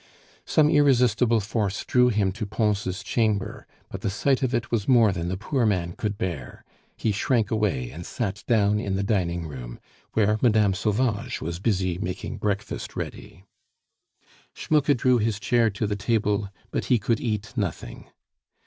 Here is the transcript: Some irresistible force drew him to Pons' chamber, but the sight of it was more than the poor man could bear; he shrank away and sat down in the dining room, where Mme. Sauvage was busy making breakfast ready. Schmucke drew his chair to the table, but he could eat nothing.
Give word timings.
Some 0.47 0.67
irresistible 0.67 1.39
force 1.41 1.85
drew 1.85 2.07
him 2.09 2.31
to 2.31 2.47
Pons' 2.47 3.03
chamber, 3.03 3.67
but 3.89 4.01
the 4.01 4.09
sight 4.09 4.41
of 4.41 4.51
it 4.51 4.71
was 4.71 4.87
more 4.87 5.11
than 5.11 5.27
the 5.29 5.37
poor 5.37 5.63
man 5.63 5.93
could 5.93 6.17
bear; 6.17 6.65
he 6.97 7.11
shrank 7.11 7.51
away 7.51 7.91
and 7.91 8.03
sat 8.03 8.43
down 8.47 8.79
in 8.79 8.95
the 8.95 9.03
dining 9.03 9.45
room, 9.45 9.79
where 10.13 10.39
Mme. 10.41 10.73
Sauvage 10.73 11.39
was 11.39 11.59
busy 11.59 11.99
making 11.99 12.39
breakfast 12.39 12.95
ready. 12.95 13.45
Schmucke 14.55 14.97
drew 14.97 15.19
his 15.19 15.39
chair 15.39 15.69
to 15.69 15.85
the 15.85 15.95
table, 15.95 16.49
but 16.71 16.85
he 16.85 16.97
could 16.97 17.19
eat 17.19 17.53
nothing. 17.55 18.07